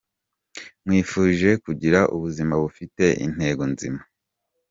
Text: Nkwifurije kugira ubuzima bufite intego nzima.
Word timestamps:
Nkwifurije 0.83 1.49
kugira 1.63 1.99
ubuzima 2.15 2.53
bufite 2.63 3.05
intego 3.25 3.63
nzima. 3.73 4.01